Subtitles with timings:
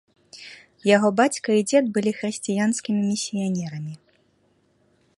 [0.95, 3.93] Яго бацька і дзед былі хрысціянскімі місіянерамі.